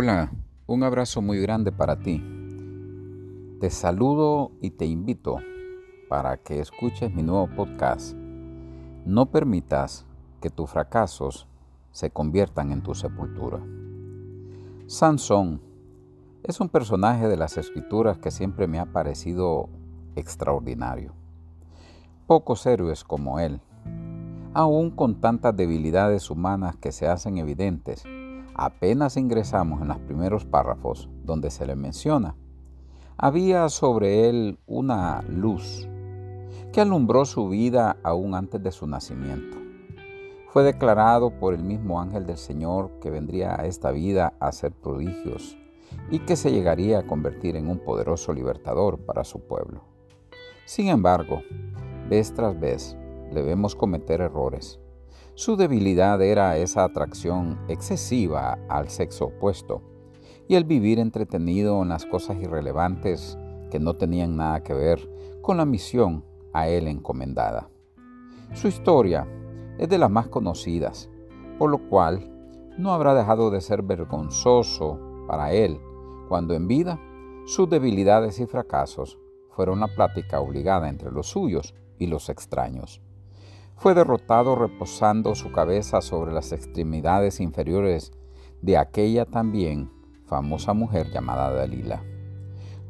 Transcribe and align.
Hola, 0.00 0.30
un 0.68 0.84
abrazo 0.84 1.20
muy 1.22 1.40
grande 1.40 1.72
para 1.72 1.98
ti. 1.98 2.22
Te 3.58 3.68
saludo 3.68 4.52
y 4.60 4.70
te 4.70 4.86
invito 4.86 5.38
para 6.08 6.36
que 6.36 6.60
escuches 6.60 7.12
mi 7.12 7.24
nuevo 7.24 7.48
podcast. 7.56 8.14
No 9.04 9.32
permitas 9.32 10.06
que 10.40 10.50
tus 10.50 10.70
fracasos 10.70 11.48
se 11.90 12.10
conviertan 12.10 12.70
en 12.70 12.84
tu 12.84 12.94
sepultura. 12.94 13.58
Sansón 14.86 15.60
es 16.44 16.60
un 16.60 16.68
personaje 16.68 17.26
de 17.26 17.36
las 17.36 17.56
escrituras 17.56 18.18
que 18.18 18.30
siempre 18.30 18.68
me 18.68 18.78
ha 18.78 18.86
parecido 18.86 19.68
extraordinario. 20.14 21.12
Pocos 22.28 22.64
héroes 22.66 23.02
como 23.02 23.40
él, 23.40 23.60
aún 24.54 24.92
con 24.92 25.20
tantas 25.20 25.56
debilidades 25.56 26.30
humanas 26.30 26.76
que 26.76 26.92
se 26.92 27.08
hacen 27.08 27.36
evidentes, 27.38 28.04
apenas 28.58 29.16
ingresamos 29.16 29.80
en 29.80 29.88
los 29.88 29.98
primeros 30.00 30.44
párrafos 30.44 31.08
donde 31.24 31.50
se 31.50 31.64
le 31.64 31.76
menciona, 31.76 32.34
había 33.16 33.68
sobre 33.68 34.28
él 34.28 34.58
una 34.66 35.22
luz 35.22 35.88
que 36.72 36.80
alumbró 36.80 37.24
su 37.24 37.48
vida 37.48 37.96
aún 38.02 38.34
antes 38.34 38.62
de 38.62 38.72
su 38.72 38.86
nacimiento. 38.86 39.56
Fue 40.48 40.64
declarado 40.64 41.30
por 41.38 41.54
el 41.54 41.62
mismo 41.62 42.00
ángel 42.00 42.26
del 42.26 42.36
Señor 42.36 42.90
que 43.00 43.10
vendría 43.10 43.58
a 43.58 43.66
esta 43.66 43.92
vida 43.92 44.34
a 44.40 44.48
hacer 44.48 44.72
prodigios 44.72 45.56
y 46.10 46.18
que 46.20 46.36
se 46.36 46.50
llegaría 46.50 46.98
a 46.98 47.06
convertir 47.06 47.54
en 47.54 47.68
un 47.68 47.78
poderoso 47.78 48.32
libertador 48.32 48.98
para 48.98 49.24
su 49.24 49.40
pueblo. 49.40 49.82
Sin 50.64 50.88
embargo, 50.88 51.42
vez 52.08 52.34
tras 52.34 52.58
vez 52.58 52.96
le 53.32 53.42
vemos 53.42 53.76
cometer 53.76 54.20
errores. 54.20 54.80
Su 55.38 55.56
debilidad 55.56 56.20
era 56.20 56.56
esa 56.56 56.82
atracción 56.82 57.60
excesiva 57.68 58.58
al 58.68 58.88
sexo 58.88 59.26
opuesto 59.26 59.82
y 60.48 60.56
el 60.56 60.64
vivir 60.64 60.98
entretenido 60.98 61.80
en 61.80 61.90
las 61.90 62.06
cosas 62.06 62.38
irrelevantes 62.42 63.38
que 63.70 63.78
no 63.78 63.94
tenían 63.94 64.36
nada 64.36 64.64
que 64.64 64.74
ver 64.74 64.98
con 65.40 65.58
la 65.58 65.64
misión 65.64 66.24
a 66.52 66.66
él 66.66 66.88
encomendada. 66.88 67.70
Su 68.52 68.66
historia 68.66 69.28
es 69.78 69.88
de 69.88 69.98
las 69.98 70.10
más 70.10 70.26
conocidas, 70.26 71.08
por 71.56 71.70
lo 71.70 71.88
cual 71.88 72.28
no 72.76 72.92
habrá 72.92 73.14
dejado 73.14 73.52
de 73.52 73.60
ser 73.60 73.82
vergonzoso 73.82 74.98
para 75.28 75.52
él 75.52 75.78
cuando 76.28 76.54
en 76.54 76.66
vida 76.66 76.98
sus 77.46 77.70
debilidades 77.70 78.40
y 78.40 78.46
fracasos 78.46 79.20
fueron 79.50 79.78
una 79.78 79.94
plática 79.94 80.40
obligada 80.40 80.88
entre 80.88 81.12
los 81.12 81.28
suyos 81.28 81.76
y 81.96 82.08
los 82.08 82.28
extraños. 82.28 83.00
Fue 83.78 83.94
derrotado 83.94 84.56
reposando 84.56 85.36
su 85.36 85.52
cabeza 85.52 86.00
sobre 86.00 86.32
las 86.32 86.50
extremidades 86.50 87.38
inferiores 87.38 88.10
de 88.60 88.76
aquella 88.76 89.24
también 89.24 89.92
famosa 90.24 90.74
mujer 90.74 91.12
llamada 91.12 91.52
Dalila. 91.52 92.02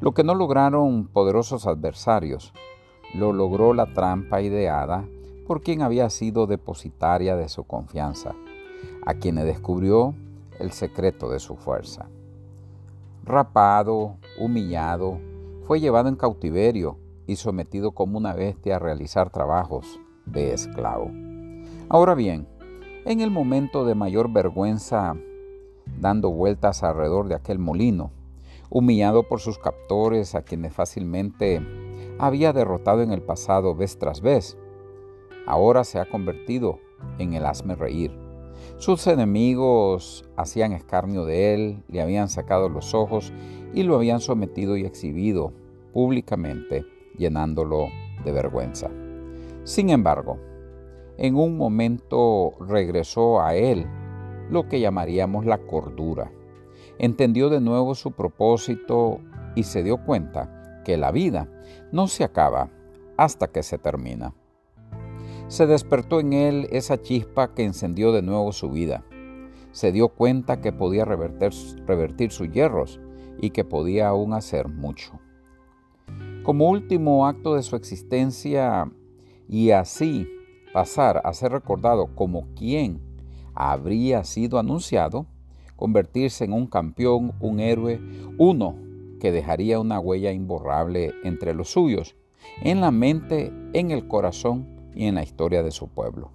Lo 0.01 0.15
que 0.15 0.23
no 0.23 0.33
lograron 0.33 1.05
poderosos 1.05 1.67
adversarios, 1.67 2.53
lo 3.13 3.33
logró 3.33 3.75
la 3.75 3.93
trampa 3.93 4.41
ideada 4.41 5.07
por 5.45 5.61
quien 5.61 5.83
había 5.83 6.09
sido 6.09 6.47
depositaria 6.47 7.35
de 7.35 7.49
su 7.49 7.65
confianza, 7.65 8.33
a 9.05 9.13
quien 9.13 9.35
descubrió 9.35 10.15
el 10.57 10.71
secreto 10.71 11.29
de 11.29 11.37
su 11.37 11.55
fuerza. 11.55 12.09
Rapado, 13.23 14.15
humillado, 14.39 15.19
fue 15.65 15.79
llevado 15.79 16.09
en 16.09 16.15
cautiverio 16.15 16.97
y 17.27 17.35
sometido 17.35 17.91
como 17.91 18.17
una 18.17 18.33
bestia 18.33 18.77
a 18.77 18.79
realizar 18.79 19.29
trabajos 19.29 19.99
de 20.31 20.53
esclavo. 20.53 21.11
Ahora 21.89 22.15
bien, 22.15 22.47
en 23.05 23.21
el 23.21 23.31
momento 23.31 23.85
de 23.85 23.95
mayor 23.95 24.31
vergüenza, 24.31 25.15
dando 25.99 26.29
vueltas 26.31 26.83
alrededor 26.83 27.27
de 27.27 27.35
aquel 27.35 27.59
molino, 27.59 28.11
humillado 28.69 29.23
por 29.23 29.39
sus 29.39 29.57
captores 29.57 30.35
a 30.35 30.43
quienes 30.43 30.73
fácilmente 30.73 31.61
había 32.19 32.53
derrotado 32.53 33.01
en 33.01 33.11
el 33.11 33.21
pasado 33.21 33.75
vez 33.75 33.97
tras 33.97 34.21
vez, 34.21 34.57
ahora 35.47 35.83
se 35.83 35.99
ha 35.99 36.09
convertido 36.09 36.79
en 37.17 37.33
el 37.33 37.45
hazme 37.45 37.75
reír. 37.75 38.11
Sus 38.77 39.07
enemigos 39.07 40.29
hacían 40.37 40.73
escarnio 40.73 41.25
de 41.25 41.53
él, 41.53 41.83
le 41.87 42.01
habían 42.01 42.29
sacado 42.29 42.69
los 42.69 42.93
ojos 42.93 43.33
y 43.73 43.83
lo 43.83 43.95
habían 43.95 44.19
sometido 44.19 44.77
y 44.77 44.85
exhibido 44.85 45.53
públicamente, 45.93 46.85
llenándolo 47.17 47.87
de 48.23 48.31
vergüenza. 48.31 48.89
Sin 49.69 49.91
embargo, 49.91 50.39
en 51.19 51.35
un 51.35 51.55
momento 51.55 52.53
regresó 52.59 53.39
a 53.39 53.53
él 53.53 53.85
lo 54.49 54.67
que 54.67 54.79
llamaríamos 54.79 55.45
la 55.45 55.59
cordura. 55.59 56.31
Entendió 56.97 57.49
de 57.49 57.61
nuevo 57.61 57.93
su 57.93 58.13
propósito 58.13 59.19
y 59.53 59.61
se 59.61 59.83
dio 59.83 60.03
cuenta 60.03 60.81
que 60.83 60.97
la 60.97 61.11
vida 61.11 61.47
no 61.91 62.07
se 62.07 62.23
acaba 62.23 62.71
hasta 63.15 63.45
que 63.49 63.61
se 63.61 63.77
termina. 63.77 64.33
Se 65.49 65.67
despertó 65.67 66.19
en 66.19 66.33
él 66.33 66.67
esa 66.71 66.99
chispa 66.99 67.53
que 67.53 67.63
encendió 67.63 68.11
de 68.11 68.23
nuevo 68.23 68.51
su 68.53 68.71
vida. 68.71 69.05
Se 69.71 69.91
dio 69.91 70.09
cuenta 70.09 70.61
que 70.61 70.73
podía 70.73 71.05
revertir, 71.05 72.31
sus 72.31 72.51
hierros 72.51 72.99
y 73.39 73.51
que 73.51 73.65
podía 73.65 74.07
aún 74.07 74.33
hacer 74.33 74.67
mucho. 74.67 75.19
Como 76.41 76.71
último 76.71 77.27
acto 77.27 77.53
de 77.53 77.61
su 77.61 77.75
existencia 77.75 78.91
y 79.49 79.71
así 79.71 80.27
pasar 80.71 81.21
a 81.25 81.33
ser 81.33 81.51
recordado 81.51 82.15
como 82.15 82.47
quien 82.55 83.01
habría 83.55 84.23
sido 84.23 84.59
anunciado, 84.59 85.25
convertirse 85.75 86.45
en 86.45 86.53
un 86.53 86.67
campeón, 86.67 87.33
un 87.39 87.59
héroe, 87.59 87.99
uno 88.37 88.75
que 89.19 89.31
dejaría 89.31 89.79
una 89.79 89.99
huella 89.99 90.31
imborrable 90.31 91.13
entre 91.23 91.53
los 91.53 91.71
suyos, 91.71 92.15
en 92.61 92.79
la 92.79 92.91
mente, 92.91 93.51
en 93.73 93.91
el 93.91 94.07
corazón 94.07 94.67
y 94.95 95.05
en 95.05 95.15
la 95.15 95.23
historia 95.23 95.63
de 95.63 95.71
su 95.71 95.89
pueblo. 95.89 96.31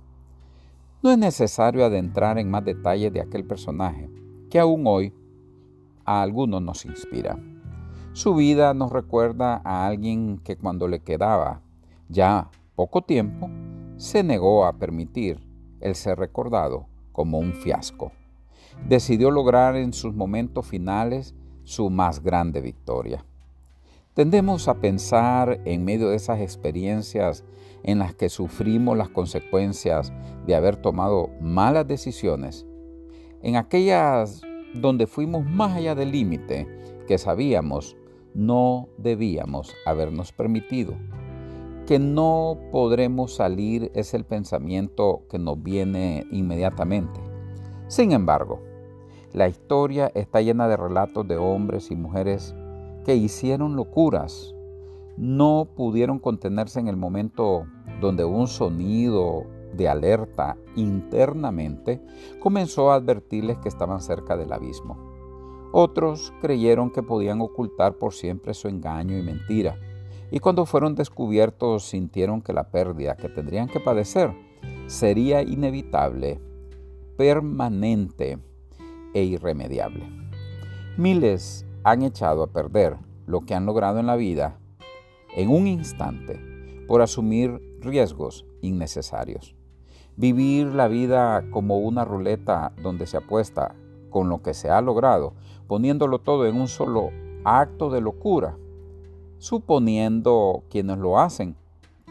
No 1.02 1.10
es 1.10 1.18
necesario 1.18 1.84
adentrar 1.84 2.38
en 2.38 2.50
más 2.50 2.64
detalles 2.64 3.12
de 3.12 3.20
aquel 3.20 3.44
personaje, 3.44 4.10
que 4.50 4.58
aún 4.58 4.86
hoy 4.86 5.12
a 6.04 6.22
algunos 6.22 6.60
nos 6.62 6.84
inspira. 6.84 7.38
Su 8.12 8.34
vida 8.34 8.74
nos 8.74 8.92
recuerda 8.92 9.60
a 9.64 9.86
alguien 9.86 10.38
que 10.38 10.56
cuando 10.56 10.88
le 10.88 11.00
quedaba 11.00 11.60
ya 12.08 12.50
poco 12.74 13.02
tiempo, 13.02 13.50
se 13.96 14.22
negó 14.22 14.64
a 14.66 14.78
permitir 14.78 15.40
el 15.80 15.94
ser 15.94 16.18
recordado 16.18 16.86
como 17.12 17.38
un 17.38 17.52
fiasco. 17.52 18.12
Decidió 18.88 19.30
lograr 19.30 19.76
en 19.76 19.92
sus 19.92 20.14
momentos 20.14 20.66
finales 20.66 21.34
su 21.62 21.90
más 21.90 22.22
grande 22.22 22.60
victoria. 22.60 23.24
Tendemos 24.14 24.68
a 24.68 24.80
pensar 24.80 25.60
en 25.64 25.84
medio 25.84 26.08
de 26.08 26.16
esas 26.16 26.40
experiencias 26.40 27.44
en 27.82 27.98
las 27.98 28.14
que 28.14 28.28
sufrimos 28.28 28.96
las 28.96 29.08
consecuencias 29.08 30.12
de 30.46 30.54
haber 30.54 30.76
tomado 30.76 31.30
malas 31.40 31.86
decisiones, 31.86 32.66
en 33.42 33.56
aquellas 33.56 34.42
donde 34.74 35.06
fuimos 35.06 35.44
más 35.44 35.76
allá 35.76 35.94
del 35.94 36.10
límite 36.10 36.66
que 37.06 37.18
sabíamos 37.18 37.96
no 38.34 38.88
debíamos 38.98 39.74
habernos 39.86 40.32
permitido. 40.32 40.94
Que 41.86 41.98
no 41.98 42.58
podremos 42.72 43.34
salir 43.34 43.90
es 43.94 44.14
el 44.14 44.24
pensamiento 44.24 45.22
que 45.28 45.38
nos 45.38 45.62
viene 45.62 46.26
inmediatamente. 46.30 47.20
Sin 47.88 48.12
embargo, 48.12 48.62
la 49.34 49.48
historia 49.48 50.10
está 50.14 50.40
llena 50.40 50.66
de 50.66 50.76
relatos 50.76 51.28
de 51.28 51.36
hombres 51.36 51.90
y 51.90 51.96
mujeres 51.96 52.54
que 53.04 53.16
hicieron 53.16 53.76
locuras, 53.76 54.54
no 55.16 55.68
pudieron 55.76 56.18
contenerse 56.18 56.80
en 56.80 56.88
el 56.88 56.96
momento 56.96 57.66
donde 58.00 58.24
un 58.24 58.48
sonido 58.48 59.44
de 59.76 59.88
alerta 59.88 60.56
internamente 60.76 62.00
comenzó 62.40 62.90
a 62.90 62.94
advertirles 62.94 63.58
que 63.58 63.68
estaban 63.68 64.00
cerca 64.00 64.36
del 64.36 64.52
abismo. 64.52 64.96
Otros 65.72 66.32
creyeron 66.40 66.90
que 66.90 67.02
podían 67.02 67.40
ocultar 67.40 67.98
por 67.98 68.14
siempre 68.14 68.54
su 68.54 68.68
engaño 68.68 69.18
y 69.18 69.22
mentira, 69.22 69.78
y 70.34 70.40
cuando 70.40 70.66
fueron 70.66 70.96
descubiertos 70.96 71.84
sintieron 71.84 72.42
que 72.42 72.52
la 72.52 72.72
pérdida 72.72 73.14
que 73.14 73.28
tendrían 73.28 73.68
que 73.68 73.78
padecer 73.78 74.34
sería 74.88 75.42
inevitable, 75.42 76.40
permanente 77.16 78.40
e 79.14 79.22
irremediable. 79.22 80.08
Miles 80.96 81.64
han 81.84 82.02
echado 82.02 82.42
a 82.42 82.48
perder 82.48 82.96
lo 83.26 83.42
que 83.42 83.54
han 83.54 83.64
logrado 83.64 84.00
en 84.00 84.06
la 84.06 84.16
vida 84.16 84.58
en 85.36 85.50
un 85.50 85.68
instante 85.68 86.40
por 86.88 87.00
asumir 87.00 87.78
riesgos 87.78 88.44
innecesarios. 88.60 89.54
Vivir 90.16 90.66
la 90.74 90.88
vida 90.88 91.44
como 91.52 91.78
una 91.78 92.04
ruleta 92.04 92.72
donde 92.82 93.06
se 93.06 93.18
apuesta 93.18 93.76
con 94.10 94.28
lo 94.28 94.42
que 94.42 94.52
se 94.52 94.68
ha 94.68 94.80
logrado, 94.80 95.34
poniéndolo 95.68 96.18
todo 96.18 96.44
en 96.46 96.56
un 96.56 96.66
solo 96.66 97.10
acto 97.44 97.88
de 97.88 98.00
locura, 98.00 98.56
suponiendo 99.44 100.62
quienes 100.70 100.96
lo 100.96 101.18
hacen 101.18 101.54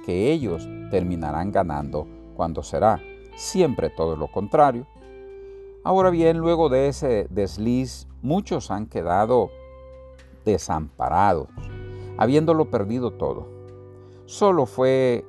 que 0.06 0.32
ellos 0.32 0.70
terminarán 0.92 1.52
ganando 1.52 2.06
cuando 2.36 2.62
será 2.62 3.02
siempre 3.36 3.90
todo 3.90 4.16
lo 4.16 4.28
contrario. 4.32 4.86
Ahora 5.84 6.12
bien, 6.12 6.38
luego 6.38 6.70
de 6.70 6.90
ese 6.90 7.26
desliz, 7.32 8.08
muchos 8.22 8.70
han 8.70 8.86
quedado 8.86 9.50
desamparados, 10.46 11.48
habiéndolo 12.20 12.70
perdido 12.70 13.10
todo. 13.10 13.48
Solo 14.26 14.68
fue 14.68 15.26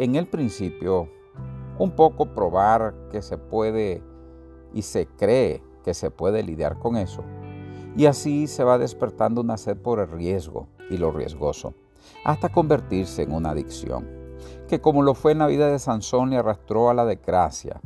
en 0.00 0.16
el 0.16 0.26
principio 0.26 1.08
un 1.78 1.92
poco 1.92 2.34
probar 2.34 2.96
que 3.12 3.22
se 3.22 3.38
puede 3.38 4.02
y 4.72 4.82
se 4.82 5.06
cree 5.06 5.62
que 5.84 5.94
se 5.94 6.10
puede 6.10 6.42
lidiar 6.42 6.80
con 6.80 6.96
eso. 6.96 7.22
Y 7.96 8.06
así 8.06 8.46
se 8.46 8.64
va 8.64 8.78
despertando 8.78 9.40
una 9.40 9.56
sed 9.56 9.76
por 9.76 10.00
el 10.00 10.10
riesgo 10.10 10.66
y 10.90 10.96
lo 10.96 11.12
riesgoso, 11.12 11.74
hasta 12.24 12.48
convertirse 12.48 13.22
en 13.22 13.32
una 13.32 13.50
adicción, 13.50 14.08
que 14.68 14.80
como 14.80 15.02
lo 15.02 15.14
fue 15.14 15.32
en 15.32 15.38
la 15.38 15.46
vida 15.46 15.68
de 15.68 15.78
Sansón 15.78 16.30
le 16.30 16.36
arrastró 16.36 16.90
a 16.90 16.94
la 16.94 17.04
desgracia, 17.04 17.80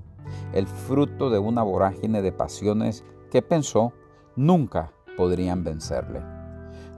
el 0.52 0.66
fruto 0.66 1.30
de 1.30 1.38
una 1.38 1.62
vorágine 1.62 2.22
de 2.22 2.32
pasiones 2.32 3.04
que 3.30 3.42
pensó 3.42 3.92
nunca 4.34 4.92
podrían 5.16 5.62
vencerle. 5.62 6.22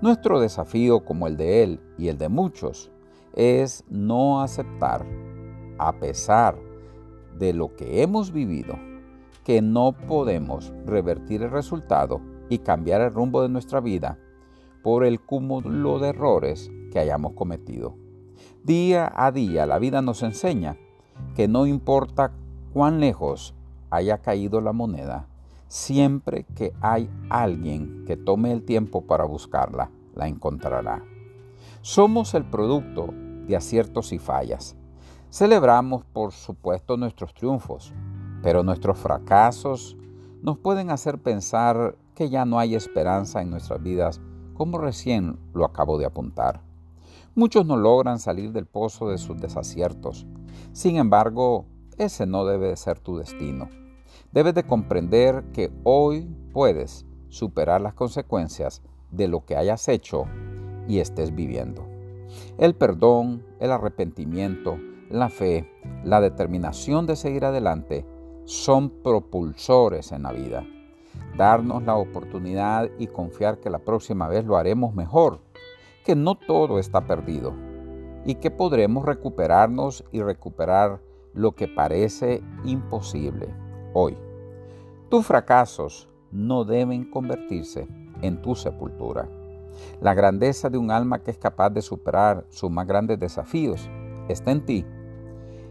Nuestro 0.00 0.40
desafío, 0.40 1.04
como 1.04 1.26
el 1.26 1.36
de 1.36 1.62
él 1.62 1.80
y 1.98 2.08
el 2.08 2.16
de 2.16 2.28
muchos, 2.28 2.90
es 3.34 3.84
no 3.88 4.40
aceptar, 4.40 5.04
a 5.78 5.92
pesar 5.98 6.56
de 7.38 7.52
lo 7.52 7.74
que 7.74 8.02
hemos 8.02 8.32
vivido, 8.32 8.78
que 9.44 9.62
no 9.62 9.92
podemos 9.92 10.72
revertir 10.86 11.42
el 11.42 11.50
resultado 11.50 12.20
y 12.50 12.58
cambiar 12.58 13.00
el 13.00 13.14
rumbo 13.14 13.40
de 13.40 13.48
nuestra 13.48 13.80
vida 13.80 14.18
por 14.82 15.04
el 15.04 15.20
cúmulo 15.20 15.98
de 15.98 16.08
errores 16.08 16.70
que 16.92 16.98
hayamos 16.98 17.32
cometido. 17.32 17.94
Día 18.64 19.10
a 19.14 19.32
día 19.32 19.64
la 19.64 19.78
vida 19.78 20.02
nos 20.02 20.22
enseña 20.22 20.76
que 21.34 21.48
no 21.48 21.64
importa 21.64 22.32
cuán 22.74 23.00
lejos 23.00 23.54
haya 23.88 24.18
caído 24.18 24.60
la 24.60 24.72
moneda, 24.72 25.28
siempre 25.68 26.44
que 26.54 26.72
hay 26.80 27.08
alguien 27.28 28.04
que 28.06 28.16
tome 28.16 28.52
el 28.52 28.64
tiempo 28.64 29.02
para 29.02 29.24
buscarla, 29.24 29.90
la 30.14 30.28
encontrará. 30.28 31.04
Somos 31.82 32.34
el 32.34 32.44
producto 32.44 33.08
de 33.46 33.56
aciertos 33.56 34.12
y 34.12 34.18
fallas. 34.18 34.76
Celebramos, 35.30 36.04
por 36.04 36.32
supuesto, 36.32 36.96
nuestros 36.96 37.32
triunfos, 37.34 37.92
pero 38.42 38.62
nuestros 38.62 38.98
fracasos 38.98 39.96
nos 40.42 40.58
pueden 40.58 40.90
hacer 40.90 41.18
pensar 41.18 41.96
que 42.14 42.28
ya 42.28 42.44
no 42.44 42.58
hay 42.58 42.74
esperanza 42.74 43.42
en 43.42 43.50
nuestras 43.50 43.82
vidas, 43.82 44.20
como 44.54 44.78
recién 44.78 45.38
lo 45.54 45.64
acabo 45.64 45.98
de 45.98 46.06
apuntar. 46.06 46.60
Muchos 47.34 47.64
no 47.64 47.76
logran 47.76 48.18
salir 48.18 48.52
del 48.52 48.66
pozo 48.66 49.08
de 49.08 49.18
sus 49.18 49.40
desaciertos. 49.40 50.26
Sin 50.72 50.96
embargo, 50.96 51.66
ese 51.96 52.26
no 52.26 52.44
debe 52.44 52.68
de 52.68 52.76
ser 52.76 52.98
tu 52.98 53.16
destino. 53.16 53.68
Debes 54.32 54.54
de 54.54 54.64
comprender 54.64 55.44
que 55.52 55.72
hoy 55.84 56.28
puedes 56.52 57.06
superar 57.28 57.80
las 57.80 57.94
consecuencias 57.94 58.82
de 59.10 59.28
lo 59.28 59.44
que 59.44 59.56
hayas 59.56 59.88
hecho 59.88 60.24
y 60.88 60.98
estés 60.98 61.34
viviendo. 61.34 61.86
El 62.58 62.74
perdón, 62.74 63.44
el 63.60 63.72
arrepentimiento, 63.72 64.78
la 65.08 65.28
fe, 65.28 65.70
la 66.04 66.20
determinación 66.20 67.06
de 67.06 67.16
seguir 67.16 67.44
adelante 67.44 68.06
son 68.44 68.90
propulsores 69.02 70.12
en 70.12 70.22
la 70.24 70.32
vida. 70.32 70.64
Darnos 71.36 71.82
la 71.82 71.96
oportunidad 71.96 72.90
y 72.98 73.06
confiar 73.06 73.58
que 73.58 73.70
la 73.70 73.78
próxima 73.78 74.28
vez 74.28 74.44
lo 74.44 74.56
haremos 74.56 74.94
mejor, 74.94 75.40
que 76.04 76.14
no 76.14 76.34
todo 76.34 76.78
está 76.78 77.06
perdido 77.06 77.54
y 78.24 78.36
que 78.36 78.50
podremos 78.50 79.04
recuperarnos 79.04 80.04
y 80.12 80.22
recuperar 80.22 81.00
lo 81.32 81.52
que 81.52 81.68
parece 81.68 82.42
imposible 82.64 83.48
hoy. 83.94 84.16
Tus 85.08 85.26
fracasos 85.26 86.08
no 86.30 86.64
deben 86.64 87.10
convertirse 87.10 87.88
en 88.20 88.42
tu 88.42 88.54
sepultura. 88.54 89.28
La 90.00 90.14
grandeza 90.14 90.68
de 90.68 90.78
un 90.78 90.90
alma 90.90 91.22
que 91.22 91.30
es 91.30 91.38
capaz 91.38 91.70
de 91.70 91.82
superar 91.82 92.44
sus 92.50 92.70
más 92.70 92.86
grandes 92.86 93.18
desafíos 93.18 93.88
está 94.28 94.50
en 94.50 94.66
ti 94.66 94.84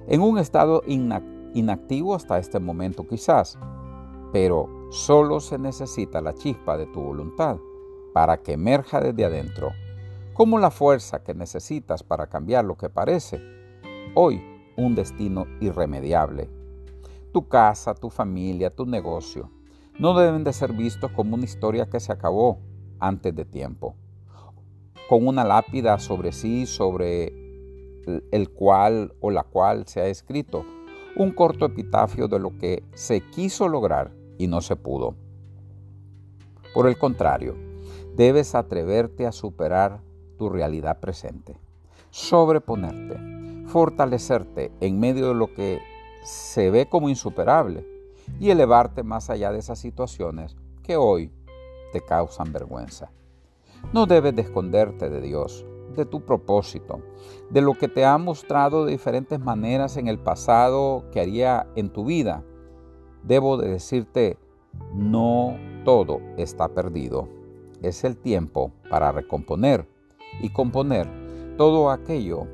en 0.09 0.21
un 0.21 0.39
estado 0.39 0.81
inactivo 0.87 2.15
hasta 2.15 2.39
este 2.39 2.59
momento 2.59 3.07
quizás, 3.07 3.59
pero 4.33 4.67
solo 4.89 5.39
se 5.39 5.57
necesita 5.57 6.21
la 6.21 6.33
chispa 6.33 6.77
de 6.77 6.87
tu 6.87 7.01
voluntad 7.01 7.57
para 8.13 8.41
que 8.41 8.53
emerja 8.53 8.99
desde 8.99 9.25
adentro, 9.25 9.71
como 10.33 10.57
la 10.57 10.71
fuerza 10.71 11.23
que 11.23 11.33
necesitas 11.33 12.03
para 12.03 12.27
cambiar 12.27 12.65
lo 12.65 12.75
que 12.75 12.89
parece. 12.89 13.41
Hoy 14.15 14.41
un 14.75 14.95
destino 14.95 15.45
irremediable. 15.59 16.49
Tu 17.31 17.47
casa, 17.47 17.93
tu 17.93 18.09
familia, 18.09 18.69
tu 18.69 18.85
negocio 18.85 19.51
no 19.99 20.17
deben 20.17 20.45
de 20.45 20.53
ser 20.53 20.71
vistos 20.71 21.11
como 21.11 21.35
una 21.35 21.43
historia 21.43 21.89
que 21.89 21.99
se 21.99 22.13
acabó 22.13 22.59
antes 22.99 23.35
de 23.35 23.43
tiempo, 23.43 23.95
con 25.09 25.27
una 25.27 25.43
lápida 25.43 25.99
sobre 25.99 26.31
sí, 26.31 26.65
sobre 26.65 27.33
el 28.31 28.49
cual 28.49 29.13
o 29.19 29.29
la 29.29 29.43
cual 29.43 29.85
se 29.87 29.99
ha 29.99 30.07
escrito 30.07 30.65
un 31.17 31.31
corto 31.31 31.65
epitafio 31.65 32.29
de 32.29 32.39
lo 32.39 32.57
que 32.57 32.83
se 32.93 33.21
quiso 33.29 33.67
lograr 33.67 34.18
y 34.39 34.47
no 34.47 34.61
se 34.61 34.75
pudo. 34.75 35.13
Por 36.73 36.87
el 36.87 36.97
contrario, 36.97 37.55
debes 38.15 38.55
atreverte 38.55 39.27
a 39.27 39.31
superar 39.31 40.01
tu 40.37 40.49
realidad 40.49 40.99
presente, 40.99 41.57
sobreponerte, 42.09 43.19
fortalecerte 43.67 44.71
en 44.79 44.99
medio 44.99 45.27
de 45.27 45.35
lo 45.35 45.53
que 45.53 45.79
se 46.23 46.71
ve 46.71 46.87
como 46.89 47.09
insuperable 47.09 47.85
y 48.39 48.49
elevarte 48.49 49.03
más 49.03 49.29
allá 49.29 49.51
de 49.51 49.59
esas 49.59 49.77
situaciones 49.77 50.55
que 50.83 50.97
hoy 50.97 51.31
te 51.91 52.01
causan 52.01 52.51
vergüenza. 52.51 53.11
No 53.93 54.05
debes 54.05 54.35
de 54.35 54.43
esconderte 54.43 55.09
de 55.09 55.21
Dios, 55.21 55.65
de 55.95 56.05
tu 56.05 56.21
propósito, 56.21 57.01
de 57.49 57.61
lo 57.61 57.73
que 57.73 57.87
te 57.87 58.05
ha 58.05 58.17
mostrado 58.17 58.85
de 58.85 58.91
diferentes 58.91 59.39
maneras 59.39 59.97
en 59.97 60.07
el 60.07 60.19
pasado 60.19 61.05
que 61.11 61.19
haría 61.19 61.67
en 61.75 61.89
tu 61.89 62.05
vida. 62.05 62.43
Debo 63.23 63.57
de 63.57 63.69
decirte, 63.69 64.37
no 64.93 65.57
todo 65.85 66.21
está 66.37 66.69
perdido. 66.69 67.27
Es 67.81 68.03
el 68.03 68.17
tiempo 68.17 68.71
para 68.89 69.11
recomponer 69.11 69.87
y 70.41 70.49
componer 70.49 71.07
todo 71.57 71.89
aquello 71.89 72.47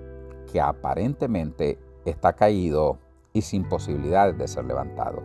que 0.52 0.62
aparentemente 0.62 1.80
está 2.06 2.34
caído 2.34 3.00
y 3.34 3.42
sin 3.42 3.68
posibilidades 3.68 4.38
de 4.38 4.48
ser 4.48 4.66
levantado. 4.66 5.24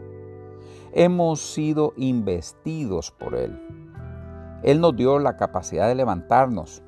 Hemos 0.92 1.40
sido 1.40 1.92
investidos 1.96 3.10
por 3.10 3.34
Él. 3.34 3.60
Él 4.62 4.80
nos 4.80 4.96
dio 4.96 5.18
la 5.18 5.36
capacidad 5.36 5.88
de 5.88 5.94
levantarnos, 5.94 6.82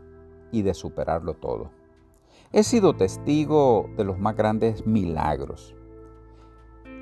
y 0.53 0.63
de 0.63 0.75
superarlo 0.75 1.35
todo. 1.35 1.71
He 2.53 2.63
sido 2.63 2.95
testigo 2.95 3.91
de 3.97 4.05
los 4.05 4.19
más 4.19 4.37
grandes 4.37 4.87
milagros, 4.87 5.75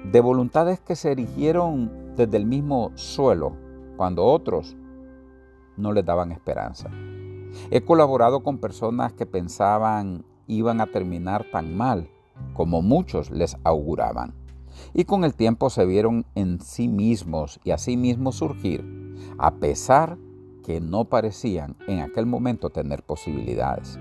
de 0.05 0.21
voluntades 0.21 0.81
que 0.81 0.97
se 0.97 1.13
erigieron 1.13 2.15
desde 2.17 2.37
el 2.37 2.47
mismo 2.47 2.93
suelo 2.95 3.57
cuando 3.97 4.25
otros 4.25 4.77
no 5.77 5.93
les 5.93 6.05
daban 6.05 6.33
esperanza. 6.33 6.91
He 7.71 7.83
colaborado 7.83 8.43
con 8.43 8.59
personas 8.59 9.13
que 9.13 9.27
pensaban 9.27 10.25
iban 10.47 10.81
a 10.81 10.87
terminar 10.87 11.47
tan 11.51 11.77
mal 11.77 12.09
como 12.55 12.83
muchos 12.83 13.31
les 13.31 13.57
auguraban. 13.65 14.35
Y 14.95 15.05
con 15.05 15.25
el 15.25 15.35
tiempo 15.35 15.71
se 15.71 15.85
vieron 15.85 16.25
en 16.35 16.61
sí 16.61 16.89
mismos 16.89 17.61
y 17.65 17.71
a 17.71 17.79
sí 17.79 17.97
mismos 17.97 18.37
surgir, 18.37 18.85
a 19.39 19.53
pesar 19.57 20.17
que 20.65 20.81
no 20.81 21.05
parecían 21.05 21.77
en 21.87 22.01
aquel 22.01 22.27
momento 22.27 22.71
tener 22.71 23.03
posibilidades. 23.03 23.99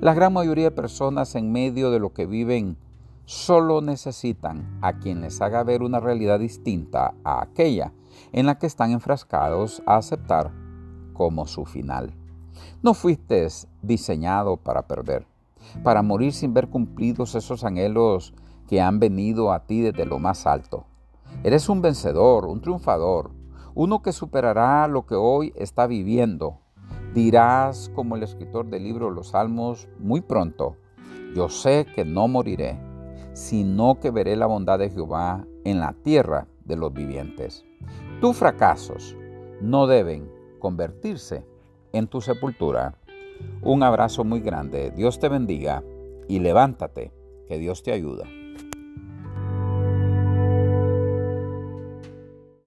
La 0.00 0.14
gran 0.14 0.32
mayoría 0.32 0.64
de 0.64 0.70
personas 0.70 1.34
en 1.34 1.52
medio 1.52 1.90
de 1.90 2.00
lo 2.00 2.12
que 2.12 2.26
viven 2.26 2.76
solo 3.26 3.80
necesitan 3.80 4.78
a 4.80 4.98
quien 4.98 5.20
les 5.20 5.42
haga 5.42 5.64
ver 5.64 5.82
una 5.82 6.00
realidad 6.00 6.38
distinta 6.38 7.12
a 7.24 7.42
aquella 7.42 7.92
en 8.32 8.46
la 8.46 8.58
que 8.58 8.66
están 8.66 8.92
enfrascados 8.92 9.82
a 9.84 9.96
aceptar 9.96 10.52
como 11.12 11.46
su 11.46 11.64
final. 11.64 12.14
No 12.82 12.94
fuiste 12.94 13.48
diseñado 13.82 14.56
para 14.56 14.86
perder, 14.86 15.26
para 15.82 16.02
morir 16.02 16.32
sin 16.32 16.54
ver 16.54 16.68
cumplidos 16.68 17.34
esos 17.34 17.64
anhelos 17.64 18.32
que 18.68 18.80
han 18.80 19.00
venido 19.00 19.52
a 19.52 19.66
ti 19.66 19.80
desde 19.80 20.06
lo 20.06 20.20
más 20.20 20.46
alto. 20.46 20.86
Eres 21.42 21.68
un 21.68 21.82
vencedor, 21.82 22.46
un 22.46 22.60
triunfador, 22.60 23.32
uno 23.74 24.02
que 24.02 24.12
superará 24.12 24.86
lo 24.86 25.04
que 25.04 25.16
hoy 25.16 25.52
está 25.56 25.88
viviendo. 25.88 26.60
Dirás, 27.12 27.90
como 27.94 28.14
el 28.14 28.22
escritor 28.22 28.66
del 28.66 28.84
libro 28.84 29.10
Los 29.10 29.28
Salmos, 29.28 29.88
muy 29.98 30.20
pronto, 30.20 30.76
yo 31.34 31.48
sé 31.48 31.86
que 31.94 32.04
no 32.04 32.28
moriré, 32.28 32.78
sino 33.36 34.00
que 34.00 34.10
veré 34.10 34.34
la 34.34 34.46
bondad 34.46 34.78
de 34.78 34.88
Jehová 34.88 35.46
en 35.64 35.78
la 35.78 35.92
tierra 35.92 36.48
de 36.64 36.74
los 36.74 36.94
vivientes. 36.94 37.66
Tus 38.18 38.34
fracasos 38.34 39.14
no 39.60 39.86
deben 39.86 40.32
convertirse 40.58 41.44
en 41.92 42.06
tu 42.06 42.22
sepultura. 42.22 42.94
Un 43.60 43.82
abrazo 43.82 44.24
muy 44.24 44.40
grande, 44.40 44.90
Dios 44.90 45.18
te 45.18 45.28
bendiga 45.28 45.84
y 46.28 46.38
levántate, 46.38 47.12
que 47.46 47.58
Dios 47.58 47.82
te 47.82 47.92
ayuda. 47.92 48.24